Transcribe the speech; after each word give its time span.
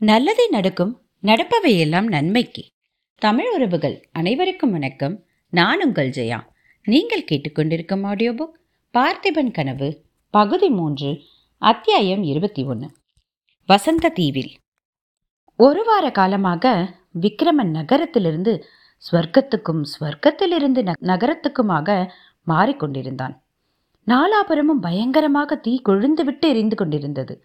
நல்லதே 0.00 0.48
நடக்கும் 0.48 1.00
நடப்பவையெல்லாம் 1.22 2.08
நன்மைக்கு. 2.08 2.66
தமிழ் 3.14 3.54
உறவுகள் 3.54 4.08
அனைவருக்கும் 4.12 4.70
வணக்கம். 4.70 5.24
நான் 5.50 5.84
உங்கள் 5.84 6.10
ஜெயா. 6.10 6.40
நீங்கள் 6.84 7.24
கேட்டுக்கொண்டிருக்கும் 7.24 8.06
ஆடியோ 8.06 8.32
புக் 8.32 8.58
பார்த்திபன் 8.98 9.50
கனவு 9.50 10.04
பகுதி 10.30 10.68
மூன்று 10.68 11.20
அத்தியாயம் 11.58 12.22
இருபத்தி 12.22 12.64
ஒன்று 12.64 12.90
வசந்த 13.66 14.08
தீவில். 14.08 14.50
ஒரு 15.56 15.84
வார 15.84 16.10
காலமாக 16.10 16.94
விக்ரமன் 17.20 17.70
நகரத்திலிருந்து 17.70 18.64
ஸ்வர்க்கத்துக்கும் 19.12 19.82
ஸ்வர்க்கத்திலிருந்து 20.00 20.82
ந- 20.82 20.92
நகரத்துக்குமாக 21.02 22.10
மாறிக்கொண்டிருந்தான். 22.46 23.40
நாலாபுரமும் 24.06 24.80
பயங்கரமாக 24.80 25.56
தீ 25.56 25.80
கொழுந்துவிட்டு 25.88 26.40
எரிந்து 26.40 26.76
கொண்டிருந்தது. 26.76 27.44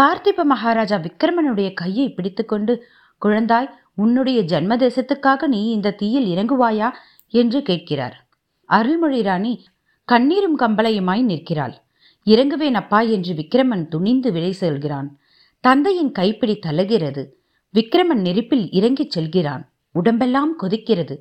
பார்த்திப 0.00 0.42
மகாராஜா 0.42 0.96
விக்ரமனுடைய 0.96 1.74
கையை 1.74 2.12
பிடித்துக்கொண்டு 2.12 2.86
குழந்தாய் 3.22 3.70
உன்னுடைய 3.94 4.42
ஜன்ம 4.42 4.76
தேசத்துக்காக 4.76 5.46
நீ 5.46 5.70
இந்த 5.70 5.90
தீயில் 5.90 6.26
இறங்குவாயா? 6.26 6.90
என்று 7.28 7.62
கேட்கிறார். 7.62 8.26
அருள்மொழி 8.64 9.22
ராணி 9.22 9.64
கண்ணீரும் 10.04 10.58
கம்பளையுமாய் 10.58 11.22
நிற்கிறாள். 11.22 11.74
இறங்குவேன் 12.26 12.72
அப்பா 12.72 13.00
என்று 13.00 13.34
விக்ரமன் 13.34 13.88
துணிந்து 13.88 14.32
விலை 14.32 14.52
செல்கிறான். 14.52 15.18
தந்தையின் 15.60 16.12
கைப்பிடி 16.12 16.58
தழுகிறது. 16.58 17.38
விக்ரமன் 17.74 18.20
நெருப்பில் 18.20 18.70
இறங்கிச் 18.70 19.10
செல்கிறான். 19.10 19.72
உடம்பெல்லாம் 19.92 20.58
கொதிக்கிறது. 20.58 21.16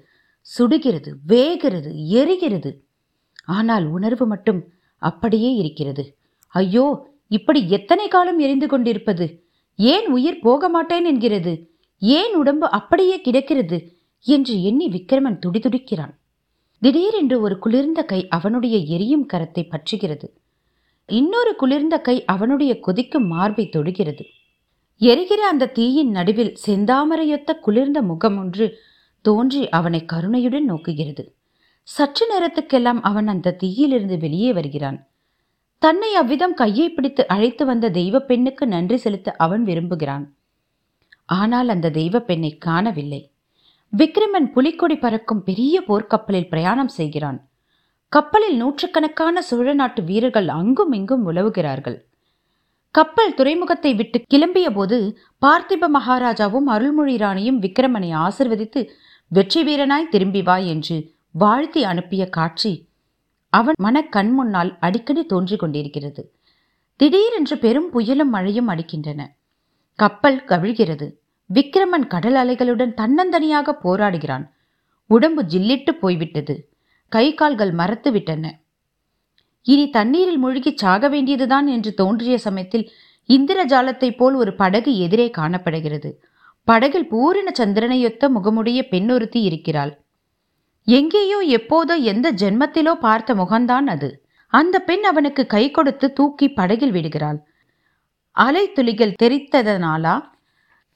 சுடுகிறது. 0.60 1.14
வேகிறது. 1.28 1.92
எரிகிறது. 1.92 2.80
ஆனால் 3.46 3.88
உணர்வு 3.88 4.28
மட்டும் 4.28 4.68
அப்படியே 4.98 5.54
இருக்கிறது. 5.54 6.18
ஐயோ 6.48 7.13
இப்படி 7.34 7.70
எத்தனை 7.70 8.08
காலம் 8.08 8.40
எரிந்து 8.40 8.68
கொண்டிருப்பது? 8.68 9.44
ஏன் 9.76 10.08
உயிர் 10.12 10.40
போக 10.40 10.70
மாட்டேன் 10.70 11.06
என்கிறது? 11.06 11.72
ஏன் 12.00 12.36
உடம்பு 12.36 12.70
அப்படியே 12.70 13.22
கிடக்கிறது? 13.22 13.98
என்று 14.22 14.64
எண்ணி 14.64 14.88
விக்ரமன் 14.88 15.40
துடிதுடிக்கிறான். 15.46 16.14
திடீரென்று 16.80 17.42
ஒரு 17.42 17.60
குளிர்ந்த 17.60 18.04
கை 18.04 18.28
அவனுடைய 18.28 18.78
எரியும் 18.78 19.28
கரத்தை 19.34 19.70
பற்றுகிறது. 19.70 20.28
இன்னொரு 21.08 21.56
குளிர்ந்த 21.56 22.02
கை 22.02 22.26
அவனுடைய 22.26 22.80
கொதிக்கும் 22.80 23.28
மார்பை 23.28 23.70
தொடுகிறது. 23.70 24.26
எரிகிற 24.98 25.48
அந்த 25.48 25.66
தீயின் 25.66 26.12
நடுவில் 26.12 26.56
செந்தாமரையொத்த 26.66 27.60
குளிர்ந்த 27.62 28.02
முகம் 28.02 28.38
ஒன்று 28.38 28.80
தோன்றி 29.22 29.70
அவனை 29.70 30.06
கருணையுடன் 30.06 30.74
நோக்குகிறது. 30.74 31.24
சற்று 31.84 32.26
நேரத்துக்கெல்லாம் 32.34 33.00
அவன் 33.02 33.28
அந்த 33.28 33.52
தீயிலிருந்து 33.52 34.18
வெளியே 34.18 34.54
வருகிறான். 34.54 35.13
தன்னை 35.84 36.10
அவ்விதம் 36.16 36.54
கையை 36.54 36.88
பிடித்து 36.90 37.24
அழைத்து 37.28 37.64
வந்த 37.66 37.86
தெய்வ 37.90 38.20
பெண்ணுக்கு 38.20 38.66
நன்றி 38.68 38.98
செலுத்த 38.98 39.30
அவன் 39.36 39.64
விரும்புகிறான். 39.64 40.26
ஆனால் 41.40 41.70
அந்த 41.70 41.92
தெய்வ 41.98 42.20
பெண்ணை 42.20 42.52
காணவில்லை. 42.58 43.22
விக்ரமன் 43.94 44.48
புலிக்கொடி 44.54 44.96
பறக்கும் 44.96 45.42
பெரிய 45.44 45.76
போர்க்கப்பலில் 45.88 46.48
பிரயாணம் 46.48 46.94
செய்கிறான். 47.00 47.40
கப்பலில் 48.12 48.58
நூற்றுக்கணக்கான 48.58 49.42
சோழ 49.42 49.68
நாட்டு 49.74 50.02
வீரர்கள் 50.04 50.50
அங்கும் 50.50 50.92
இங்கும் 50.92 51.24
உலவுகிறார்கள். 51.30 51.98
கப்பல் 52.96 53.36
துறைமுகத்தை 53.36 53.92
விட்டு 54.00 54.18
கிளம்பிய 54.34 54.68
போது 54.70 54.98
பார்த்திப 55.42 55.88
மகாராஜாவும் 55.96 56.68
அருள்மொழி 56.68 57.16
ராணியும் 57.18 57.60
விக்ரமனை 57.60 58.10
ஆசிர்வதித்து 58.26 58.82
வெற்றி 59.32 59.62
வீரனாய் 59.64 60.12
திரும்பி 60.12 60.42
வா 60.42 60.58
என்று 60.74 60.98
வாழ்த்தி 61.36 61.82
அனுப்பிய 61.84 62.24
காட்சி 62.30 62.74
அவன் 63.54 63.74
மன 63.78 64.02
கண் 64.02 64.32
முன்னால் 64.32 64.78
அடிக்கடி 64.80 65.26
தோன்றிக் 65.26 65.60
கொண்டிருக்கிறது 65.60 66.32
திடீரென்று 66.96 67.58
பெரும் 67.58 67.90
புயலும் 67.94 68.30
மழையும் 68.30 68.70
அடிக்கின்றன. 68.70 69.28
கப்பல் 69.96 70.44
கவிழ்கிறது. 70.46 71.14
விக்ரமன் 71.54 72.08
கடல் 72.08 72.36
அலைகளுடன் 72.36 72.94
தன்னந்தனியாக 73.02 73.76
போராடுகிறான். 73.84 74.50
உடம்பு 75.08 75.44
ஜில்லிட்டு 75.44 75.92
போய்விட்டது. 75.92 76.70
கை 77.08 77.34
கால்கள் 77.34 77.72
மறத்து 77.72 78.12
விட்டன. 78.12 78.60
இனி 79.62 79.90
தண்ணீரில் 79.90 80.38
மூழ்கி 80.38 80.74
சாக 80.76 81.10
வேண்டியதுதான் 81.10 81.68
என்று 81.68 81.94
தோன்றிய 81.94 82.38
சமயத்தில் 82.38 82.92
இந்திரஜாலத்தைப் 83.30 84.18
போல் 84.18 84.34
ஒரு 84.34 84.56
படகு 84.56 84.98
எதிரே 84.98 85.30
காணப்படுகிறது. 85.30 86.24
படகில் 86.64 87.08
பூரண 87.08 87.52
சந்திரனையொத்த 87.60 88.30
முகமுடைய 88.36 88.82
பெண்ணொருத்தி 88.90 89.42
இருக்கிறாள். 89.42 90.03
எங்கேயோ 90.88 91.40
எப்போதோ 91.58 91.96
எந்த 92.04 92.32
ஜென்மத்திலோ 92.32 92.94
பார்த்த 92.96 93.34
முகம்தான் 93.34 93.88
அது. 93.88 94.24
அந்த 94.48 94.80
பெண் 94.80 95.04
அவனுக்கு 95.04 95.46
கை 95.46 95.72
கொடுத்து 95.72 96.14
தூக்கி 96.14 96.48
படகில் 96.50 96.92
விடுகிறாள். 96.92 97.40
அலை 98.32 98.72
துளிகள் 98.72 99.20
தெரித்ததனாலா? 99.24 100.16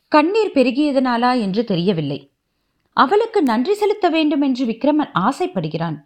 கண்ணீர் 0.07 0.53
பெருகியதனாலா 0.53 1.39
என்று 1.39 1.63
தெரியவில்லை. 1.63 2.31
அவளுக்கு 2.93 3.43
நன்றி 3.43 3.73
செலுத்த 3.73 4.09
வேண்டும் 4.09 4.41
என்று 4.41 4.65
விக்ரமன் 4.65 5.11
ஆசைப்படுகிறான். 5.19 5.97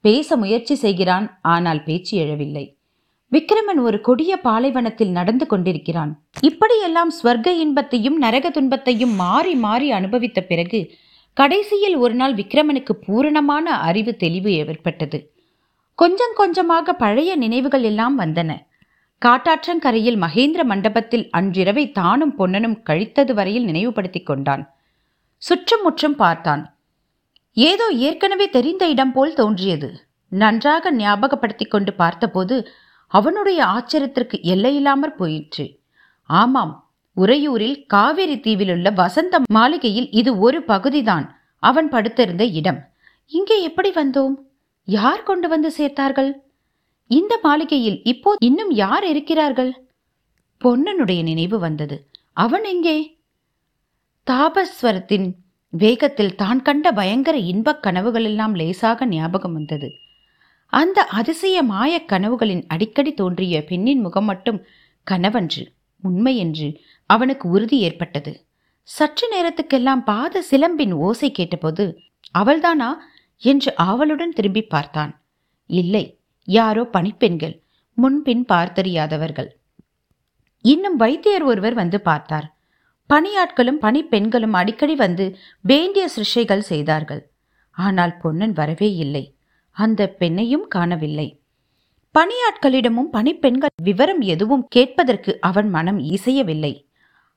பேச 0.00 0.36
முயற்சி 0.36 0.74
செய்கிறான் 0.74 1.38
ஆனால் 1.40 1.84
பேச்சு 1.84 2.14
எழவில்லை. 2.18 2.64
விக்ரமன் 3.32 3.80
ஒரு 3.82 4.00
கொடிய 4.00 4.32
பாலைவனத்தில் 4.36 5.10
நடந்து 5.10 5.46
கொண்டிருக்கிறான். 5.46 6.12
இப்படியெல்லாம் 6.40 7.10
ஸ்வர்க்க 7.10 7.48
இன்பத்தையும் 7.64 8.18
நரக 8.18 8.50
துன்பத்தையும் 8.50 9.14
மாறி 9.14 9.54
மாறி 9.54 9.90
அனுபவித்த 9.90 10.40
பிறகு 10.40 10.80
கடைசியில் 11.32 11.96
ஒரு 11.96 12.14
நாள் 12.14 12.34
விக்ரமனுக்கு 12.34 12.92
பூரணமான 12.92 13.80
அறிவு 13.80 14.16
தெளிவு 14.16 14.52
ஏற்பட்டது. 14.52 15.34
கொஞ்சம் 15.94 16.32
கொஞ்சமாக 16.34 16.92
பழைய 16.92 17.36
நினைவுகள் 17.36 17.82
எல்லாம் 17.82 18.18
வந்தன. 18.18 18.66
காட்டாற்றங்கரையில் 19.26 20.20
மகேந்திர 20.20 20.62
மண்டபத்தில் 20.62 21.30
அன்றிரவை 21.30 21.90
தானும் 21.90 22.34
பொன்னனும் 22.34 22.82
கழித்தது 22.86 23.32
வரையில் 23.32 23.64
நினைவுபடுத்திக் 23.64 24.26
கொண்டான். 24.26 24.74
சுற்றும் 25.36 25.82
முற்றும் 25.82 26.16
பார்த்தான். 26.16 26.78
ஏதோ 27.52 27.88
ஏற்கனவே 27.88 28.48
தெரிந்த 28.48 28.88
இடம் 28.88 29.12
போல் 29.12 29.34
தோன்றியது. 29.34 30.06
நன்றாக 30.28 30.92
ஞாபகப்படுத்திக் 30.92 31.70
கொண்டு 31.70 31.92
பார்த்தபோது 31.92 32.68
அவனுடைய 33.06 33.64
ஆச்சரியத்திற்கு 33.64 34.40
எல்லையில்லாமற் 34.42 35.16
போயிற்று. 35.16 35.80
ஆமாம் 36.22 36.87
உறையூரில் 37.18 37.76
காவேரி 37.86 38.36
தீவிலுள்ள 38.40 38.88
வசந்த 38.92 39.40
மாளிகையில் 39.52 40.08
இது 40.10 40.38
ஒரு 40.38 40.62
பகுதிதான். 40.62 41.26
அவன் 41.62 41.88
படுத்திருந்த 41.88 42.44
இடம். 42.44 42.80
இங்கே 43.26 43.62
எப்படி 43.62 43.90
வந்தோம்? 43.90 44.34
யார் 44.88 45.22
கொண்டு 45.22 45.48
வந்து 45.48 45.70
சேர்த்தார்கள்? 45.78 46.30
இந்த 47.10 47.38
மாளிகையில் 47.42 47.98
இப்போ 48.02 48.30
இன்னும் 48.40 48.70
யார் 48.70 49.06
இருக்கிறார்கள்? 49.06 49.72
பொன்னனுடைய 50.60 51.22
நினைவு 51.22 51.58
வந்தது. 51.58 51.96
அவன் 52.32 52.64
எங்கே? 52.64 52.96
தாபஸ்வரத்தின் 54.26 55.28
வேகத்தில் 55.72 56.34
தான் 56.34 56.62
கண்ட 56.62 56.92
பயங்கர 56.92 57.36
இன்பக் 57.52 57.82
கனவுகளெல்லாம் 57.86 58.54
லேசாக 58.56 59.06
ஞாபகம் 59.06 59.52
வந்தது. 59.52 59.88
அந்த 60.72 60.98
அதிசய 61.02 61.56
மாயக் 61.62 62.08
கனவுகளின் 62.12 62.64
அடிக்கடி 62.66 63.12
தோன்றிய 63.14 63.64
பெண்ணின் 63.64 64.00
முகம் 64.00 64.24
மட்டும் 64.24 64.58
கனவன்று 65.06 65.62
உண்மை 66.02 66.36
என்று 66.36 66.68
அவனுக்கு 67.10 67.48
உறுதி 67.48 67.78
ஏற்பட்டது. 67.78 68.32
சற்று 68.88 69.26
நேரத்துக்கெல்லாம் 69.34 70.02
பாத 70.04 70.42
சிலம்பின் 70.50 70.92
ஓசை 70.92 71.30
கேட்டபோது 71.30 71.84
அவள்தானா? 72.38 72.90
என்று 73.42 73.70
ஆவலுடன் 73.76 74.28
திரும்பி 74.28 74.62
பார்த்தான். 74.62 75.12
இல்லை 75.70 76.04
யாரோ 76.48 76.82
பணிப்பெண்கள் 76.84 77.54
முன்பின் 77.98 78.44
பார்த்தறியாதவர்கள் 78.48 79.48
இன்னும் 80.64 80.96
வைத்தியர் 80.96 81.42
ஒருவர் 81.42 81.74
வந்து 81.74 81.98
பார்த்தார். 82.00 82.46
பணியாட்களும் 83.10 83.80
பணிப்பெண்களும் 83.82 84.54
அடிக்கடி 84.60 84.94
வந்து 84.94 85.24
வேண்டிய 85.60 86.04
சிருஷைகள் 86.16 86.68
செய்தார்கள். 86.70 87.22
ஆனால் 87.76 88.14
பொன்னன் 88.16 88.52
வரவே 88.52 88.88
இல்லை. 88.94 89.24
அந்த 89.76 90.16
பெண்ணையும் 90.20 90.66
காணவில்லை. 90.68 91.28
பணியாட்களிடமும் 92.14 93.10
பணிப்பெண்கள் 93.12 93.74
விவரம் 93.82 94.22
எதுவும் 94.34 94.64
கேட்பதற்கு 94.68 95.32
அவன் 95.40 95.68
மனம் 95.68 96.00
இசையவில்லை. 96.14 96.72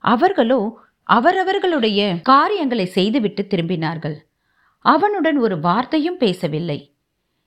அவர்களோ 0.01 0.77
அவரவர்களுடைய 1.03 2.21
காரியங்களை 2.21 2.85
செய்துவிட்டு 2.85 3.47
திரும்பினார்கள். 3.49 4.15
அவனுடன் 4.79 5.37
ஒரு 5.37 5.59
வார்த்தையும் 5.59 6.17
பேசவில்லை. 6.17 6.93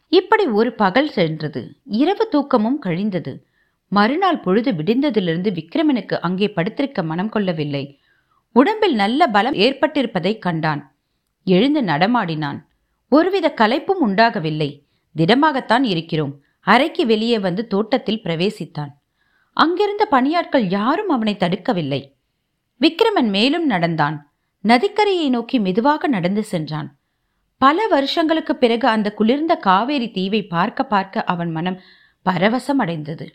இப்படி 0.08 0.46
ஒரு 0.46 0.72
பகல் 0.72 1.08
சென்றது. 1.08 1.76
இரவு 1.84 2.28
தூக்கமும் 2.28 2.78
கழிந்தது. 2.78 3.46
மறுநாள் 3.88 4.40
பொழுது 4.40 4.72
விடிந்ததிலிருந்து 4.72 5.50
விக்ரமனுக்கு 5.50 6.14
அங்கே 6.14 6.52
படுத்திருக்க 6.56 7.04
மனம் 7.04 7.28
கொள்ளவில்லை. 7.28 7.98
உடம்பில் 8.52 8.94
நல்ல 8.94 9.26
பலம் 9.26 9.52
ஏற்பட்டிருப்பதைக் 9.52 10.38
கண்டான். 10.38 10.94
எழுந்து 11.44 11.82
நடமாடினான். 11.82 12.66
ஒருவித 13.08 13.54
கலைப்பும் 13.56 14.00
உண்டாகவில்லை. 14.00 14.84
திடமாகத்தான் 15.16 15.82
இருக்கிறோம். 15.82 16.40
அறைக்கு 16.60 17.06
வெளியே 17.06 17.38
வந்து 17.38 17.66
தோட்டத்தில் 17.66 18.22
பிரவேசித்தான். 18.22 18.90
அங்கிருந்த 19.52 20.08
பணியாட்கள் 20.10 20.68
யாரும் 20.68 21.08
அவனை 21.08 21.36
தடுக்கவில்லை. 21.38 22.13
விக்ரமன் 22.80 23.28
மேலும் 23.28 23.66
நடந்தான். 23.66 24.16
நதிக்கரையை 24.64 25.28
நோக்கி 25.28 25.58
மெதுவாக 25.58 26.06
நடந்து 26.06 26.42
சென்றான். 26.42 26.88
பல 27.60 27.86
வருஷங்களுக்கு 27.86 28.56
பிறகு 28.56 28.88
அந்த 28.88 29.12
குளிர்ந்த 29.12 29.56
காவேரி 29.56 30.10
தீவை 30.10 30.46
பார்க்க 30.46 30.84
பார்க்க 30.84 31.24
அவன் 31.24 31.50
மனம் 31.50 31.80
பரவசம் 32.26 32.78
அடைந்தது 32.78 33.26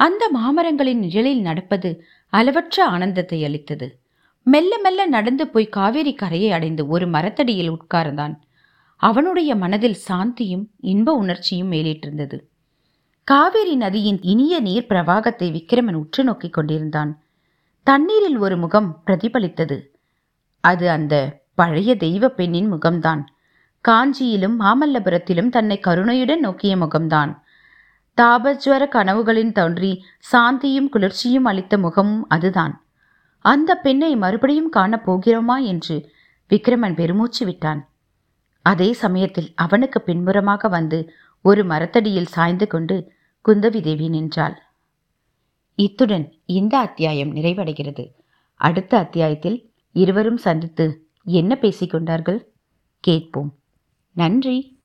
அந்த 0.00 0.30
மாமரங்களின் 0.34 0.98
நிழலில் 0.98 1.40
நடப்பது 1.40 2.04
அளவற்ற 2.32 2.84
ஆனந்தத்தை 2.84 3.44
அளித்தது. 3.44 4.00
மெல்ல 4.42 4.78
மெல்ல 4.78 5.06
நடந்து 5.06 5.48
போய் 5.48 5.68
காவேரி 5.68 6.14
கரையை 6.14 6.50
அடைந்து 6.52 6.86
ஒரு 6.86 7.06
மரத்தடியில் 7.06 7.72
உட்கார்ந்தான். 7.72 8.34
அவனுடைய 8.96 9.50
மனதில் 9.54 9.98
சாந்தியும் 10.08 10.64
இன்ப 10.80 11.12
உணர்ச்சியும் 11.12 11.72
மேலிட்டிருந்தது. 11.72 12.38
காவேரி 13.24 13.76
நதியின் 13.76 14.20
இனிய 14.22 14.60
நீர் 14.60 14.86
பிரவாகத்தை 14.88 15.52
விக்கிரமன் 15.52 15.94
உற்று 15.94 16.24
நோக்கிக் 16.24 16.52
கொண்டிருந்தான். 16.52 17.22
தண்ணீரில் 17.88 18.36
ஒரு 18.36 18.56
முகம் 18.56 19.02
பிரதிபலித்தது. 19.06 19.86
அது 20.60 20.90
அந்த 20.90 21.42
பழைய 21.54 21.96
தெய்வ 21.96 22.28
பெண்ணின் 22.28 22.72
முகம்தான். 22.72 23.24
காஞ்சியிலும் 23.88 24.56
மாமல்லபுரத்திலும் 24.60 25.48
தன்னை 25.48 25.78
கருணையுடன் 25.78 26.40
நோக்கிய 26.40 26.76
முகம்தான். 26.76 27.38
தாபஜ்வர 28.16 28.88
கனவுகளின் 28.88 29.52
தோன்றி 29.52 30.04
சாந்தியும் 30.32 30.88
குளிர்ச்சியும் 30.88 31.44
அளித்த 31.44 31.78
முகமும் 31.78 32.28
அதுதான். 32.28 32.84
அந்த 33.38 33.74
பெண்ணை 33.74 34.16
மறுபடியும் 34.16 34.68
காணப் 34.68 35.10
போகிறோமா 35.10 35.62
என்று 35.62 36.10
விக்ரமன் 36.50 36.94
பெருமூச்சு 36.94 37.46
விட்டான். 37.46 37.88
அதே 38.62 38.92
சமயத்தில் 38.92 39.52
அவனுக்கு 39.54 40.00
பின்புறமாக 40.00 40.68
வந்து 40.68 41.12
ஒரு 41.42 41.64
மரத்தடியில் 41.64 42.26
சாய்ந்து 42.26 42.66
கொண்டு 42.66 43.12
குந்தவி 43.48 43.80
தேவி 43.80 44.08
நின்றாள். 44.08 44.62
இத்துடன் 45.78 46.32
இந்த 46.46 46.78
அத்தியாயம் 46.78 47.36
நிறைவடைகிறது. 47.36 48.10
அடுத்த 48.54 48.98
அத்தியாயத்தில் 48.98 49.72
இருவரும் 49.92 50.36
சந்தித்து 50.36 51.06
என்ன 51.24 51.58
பேசிக்கொண்டார்கள் 51.60 52.42
கேட்போம். 53.00 53.58
நன்றி. 54.12 54.77